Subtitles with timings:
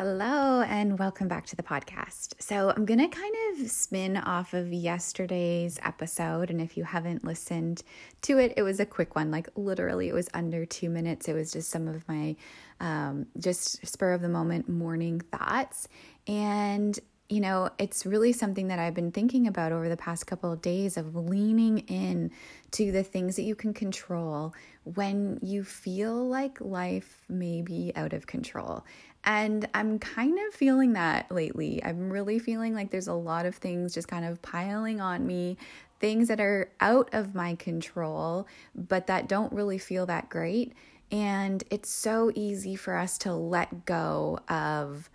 [0.00, 2.34] Hello, and welcome back to the podcast.
[2.38, 6.50] So, I'm going to kind of spin off of yesterday's episode.
[6.50, 7.82] And if you haven't listened
[8.22, 9.32] to it, it was a quick one.
[9.32, 11.26] Like, literally, it was under two minutes.
[11.26, 12.36] It was just some of my
[12.78, 15.88] um, just spur of the moment morning thoughts.
[16.28, 16.96] And
[17.28, 20.62] you know, it's really something that I've been thinking about over the past couple of
[20.62, 22.30] days of leaning in
[22.70, 28.14] to the things that you can control when you feel like life may be out
[28.14, 28.84] of control.
[29.24, 31.82] And I'm kind of feeling that lately.
[31.84, 35.56] I'm really feeling like there's a lot of things just kind of piling on me,
[36.00, 40.72] things that are out of my control, but that don't really feel that great.
[41.10, 45.10] And it's so easy for us to let go of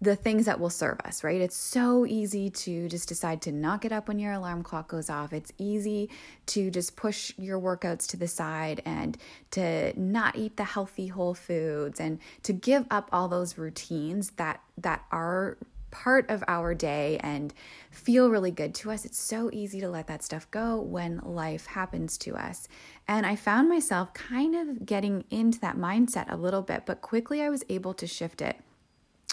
[0.00, 1.40] the things that will serve us, right?
[1.40, 5.10] It's so easy to just decide to not get up when your alarm clock goes
[5.10, 5.32] off.
[5.32, 6.08] It's easy
[6.46, 9.18] to just push your workouts to the side and
[9.52, 14.60] to not eat the healthy whole foods and to give up all those routines that
[14.76, 15.58] that are
[15.90, 17.52] part of our day and
[17.90, 19.04] feel really good to us.
[19.04, 22.68] It's so easy to let that stuff go when life happens to us.
[23.08, 27.42] And I found myself kind of getting into that mindset a little bit, but quickly
[27.42, 28.56] I was able to shift it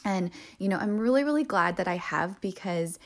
[0.05, 2.99] and, you know, I'm really, really glad that I have because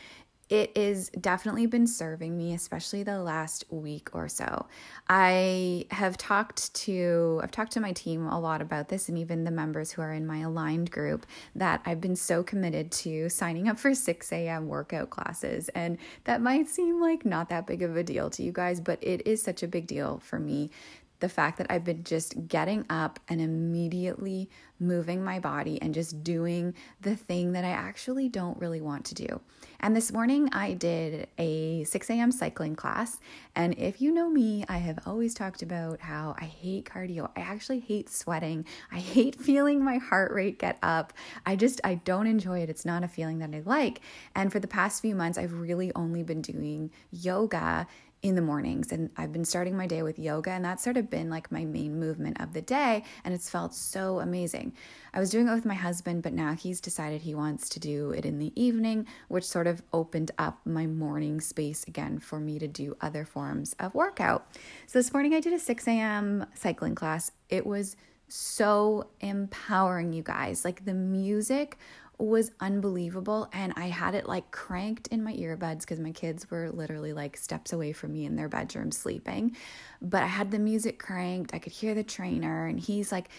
[0.50, 4.66] it is definitely been serving me especially the last week or so.
[5.08, 9.44] I have talked to i've talked to my team a lot about this and even
[9.44, 11.25] the members who are in my aligned group
[11.56, 15.69] that i've been so committed to signing up for 6 a.m workout classes.
[15.69, 18.97] And that might seem like not that big of a deal to you guys but
[19.03, 20.72] it is such a big deal for me
[21.20, 26.23] the fact that I've been just getting up and immediately moving my body and just
[26.23, 29.42] doing the thing that I actually don't really want to do.
[29.81, 32.31] And this morning I did a 6 a.m.
[32.31, 33.17] cycling class.
[33.56, 37.30] And if you know me, I have always talked about how I hate cardio.
[37.36, 38.66] I actually hate sweating.
[38.92, 41.14] I hate feeling my heart rate get up.
[41.45, 42.69] I just, I don't enjoy it.
[42.69, 44.02] It's not a feeling that I like.
[44.35, 47.88] And for the past few months, I've really only been doing yoga
[48.22, 51.09] in the mornings and I've been starting my day with yoga and that's sort of
[51.09, 54.74] been like my main movement of the day and it's felt so amazing.
[55.13, 58.12] I was doing it with my husband but now he's decided he wants to do
[58.12, 62.59] it in the evening which sort of opened up my morning space again for me
[62.59, 64.47] to do other forms of workout.
[64.88, 66.46] So this morning I did a 6 a.m.
[66.53, 67.31] cycling class.
[67.47, 67.96] It was
[68.28, 70.66] so empowering you guys.
[70.66, 71.78] Like the music
[72.19, 76.69] was unbelievable and I had it like cranked in my earbuds because my kids were
[76.69, 79.56] literally like steps away from me in their bedroom sleeping.
[80.02, 81.53] But I had the music cranked.
[81.53, 83.29] I could hear the trainer and he's like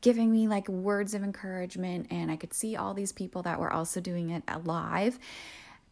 [0.00, 3.72] giving me like words of encouragement and I could see all these people that were
[3.72, 5.18] also doing it live.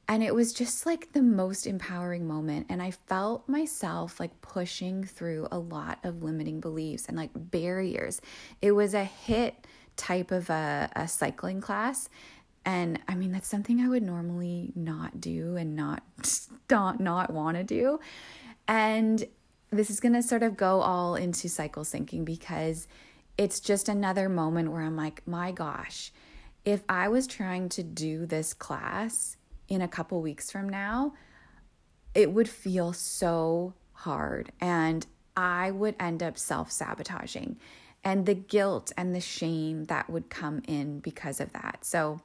[0.09, 2.67] And it was just like the most empowering moment.
[2.69, 8.21] And I felt myself like pushing through a lot of limiting beliefs and like barriers.
[8.61, 9.55] It was a HIIT
[10.03, 12.09] type of a, a cycling class.
[12.65, 16.03] And I mean, that's something I would normally not do and not,
[16.71, 18.01] not, not want to do.
[18.67, 19.25] And
[19.71, 22.89] this is going to sort of go all into cycle syncing because
[23.39, 26.13] it's just another moment where I'm like, my gosh,
[26.65, 29.37] if I was trying to do this class
[29.69, 31.15] in a couple weeks from now,
[32.15, 37.57] it would feel so hard and I would end up self sabotaging
[38.05, 41.85] and the guilt and the shame that would come in because of that.
[41.85, 42.21] So,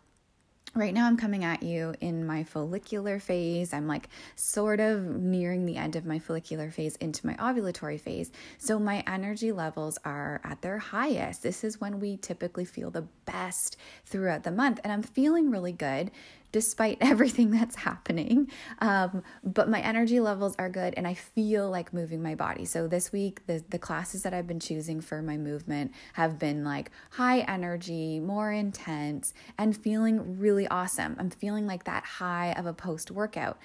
[0.78, 3.74] right now I'm coming at you in my follicular phase.
[3.74, 8.32] I'm like sort of nearing the end of my follicular phase into my ovulatory phase.
[8.58, 11.44] So my energy levels are at their highest.
[11.44, 14.80] This is when we typically feel the best throughout the month.
[14.84, 16.12] And I'm feeling really good
[16.58, 18.50] despite everything that's happening.
[18.80, 22.66] Um, but my energy levels are good and I feel like moving my body.
[22.66, 26.64] So this week, the, the classes that I've been choosing for my movement have been
[26.64, 31.16] like high energy, more intense, and feeling really awesome.
[31.20, 33.60] I'm feeling like that high of a post workout.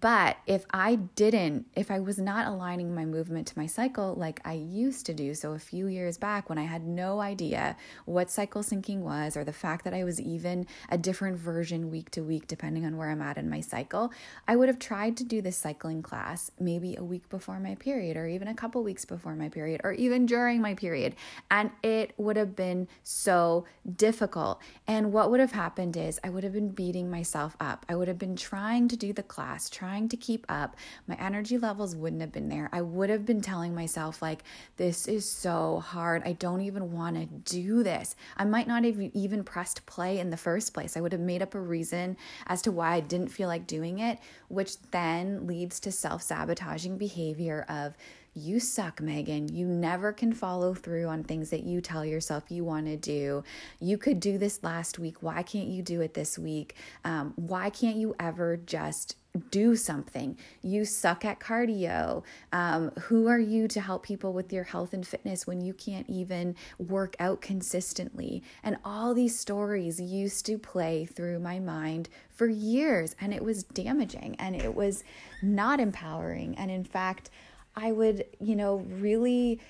[0.00, 4.40] But if I didn't, if I was not aligning my movement to my cycle like
[4.44, 8.30] I used to do, so a few years back when I had no idea what
[8.30, 12.22] cycle syncing was, or the fact that I was even a different version week to
[12.22, 14.12] week, depending on where I'm at in my cycle,
[14.46, 18.16] I would have tried to do this cycling class maybe a week before my period,
[18.16, 21.16] or even a couple weeks before my period, or even during my period.
[21.50, 23.64] And it would have been so
[23.96, 24.60] difficult.
[24.86, 27.84] And what would have happened is I would have been beating myself up.
[27.88, 30.76] I would have been trying to do the class trying to keep up,
[31.08, 32.68] my energy levels wouldn't have been there.
[32.72, 34.44] I would have been telling myself, like,
[34.76, 36.22] this is so hard.
[36.24, 38.14] I don't even want to do this.
[38.36, 40.96] I might not have even pressed play in the first place.
[40.96, 42.16] I would have made up a reason
[42.46, 46.98] as to why I didn't feel like doing it, which then leads to self sabotaging
[46.98, 47.96] behavior of,
[48.34, 49.54] you suck, Megan.
[49.54, 53.44] You never can follow through on things that you tell yourself you want to do.
[53.78, 55.16] You could do this last week.
[55.22, 56.74] Why can't you do it this week?
[57.04, 59.16] Um, why can't you ever just
[59.50, 60.36] do something.
[60.62, 62.22] You suck at cardio.
[62.52, 66.08] Um, who are you to help people with your health and fitness when you can't
[66.08, 68.42] even work out consistently?
[68.62, 73.62] And all these stories used to play through my mind for years, and it was
[73.62, 75.02] damaging and it was
[75.42, 76.54] not empowering.
[76.56, 77.30] And in fact,
[77.74, 79.60] I would, you know, really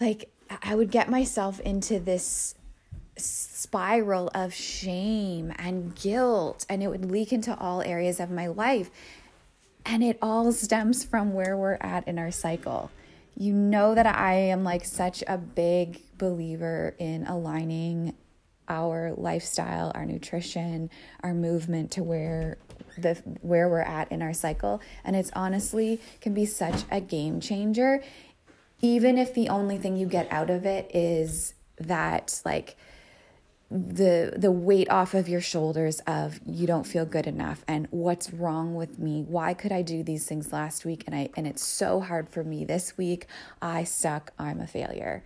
[0.00, 0.30] like,
[0.62, 2.54] I would get myself into this
[3.16, 8.90] spiral of shame and guilt, and it would leak into all areas of my life.
[9.86, 12.90] And it all stems from where we're at in our cycle.
[13.36, 18.14] You know that I am like such a big believer in aligning
[18.66, 20.88] our lifestyle, our nutrition,
[21.22, 22.56] our movement to where
[22.96, 27.40] the where we're at in our cycle and it's honestly can be such a game
[27.40, 28.02] changer
[28.80, 32.76] even if the only thing you get out of it is that like
[33.74, 38.32] the the weight off of your shoulders of you don't feel good enough and what's
[38.32, 41.64] wrong with me why could i do these things last week and i and it's
[41.64, 43.26] so hard for me this week
[43.60, 45.24] i suck i'm a failure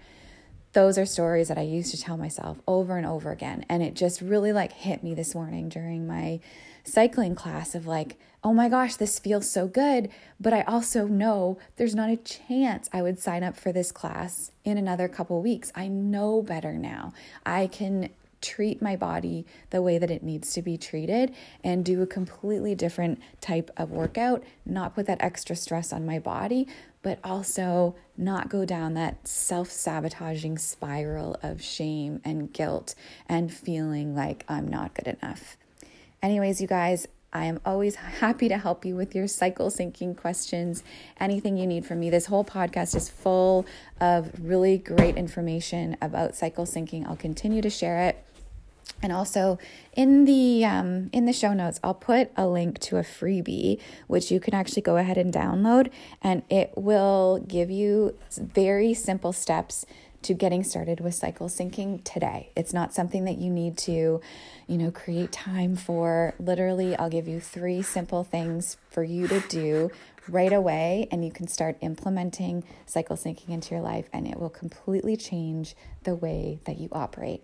[0.73, 3.93] those are stories that i used to tell myself over and over again and it
[3.93, 6.41] just really like hit me this morning during my
[6.89, 10.09] cycling class of like, oh my gosh, this feels so good.
[10.41, 14.53] But I also know there's not a chance I would sign up for this class
[14.65, 15.71] in another couple weeks.
[15.75, 17.13] I know better now.
[17.45, 18.11] I can
[18.41, 22.75] treat my body the way that it needs to be treated and do a completely
[22.75, 26.67] different type of workout, not put that extra stress on my body,
[27.03, 32.95] but also not go down that self sabotaging spiral of shame and guilt
[33.29, 35.57] and feeling like I'm not good enough.
[36.23, 40.83] Anyways, you guys, I am always happy to help you with your cycle syncing questions,
[41.21, 42.11] anything you need from me.
[42.11, 43.67] This whole podcast is full
[44.01, 47.07] of really great information about cycle syncing.
[47.07, 48.25] I'll continue to share it.
[49.01, 49.59] And also
[49.93, 54.33] in the um, in the show notes, I'll put a link to a freebie which
[54.33, 55.91] you can actually go ahead and download,
[56.21, 59.87] and it will give you very simple steps
[60.23, 62.51] to getting started with cycle syncing today.
[62.57, 64.21] It's not something that you need to,
[64.67, 66.35] you know, create time for.
[66.39, 69.91] Literally, I'll give you three simple things for you to do
[70.29, 74.51] right away and you can start implementing cycle syncing into your life and it will
[74.51, 75.75] completely change
[76.05, 77.43] the way that you operate.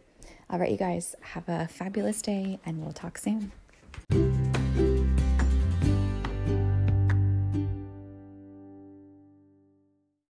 [0.50, 3.53] All right, you guys, have a fabulous day and we'll talk soon.